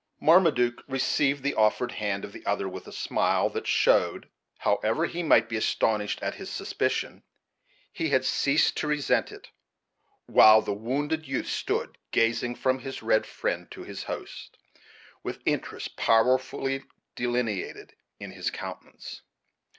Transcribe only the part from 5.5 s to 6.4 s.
astonished at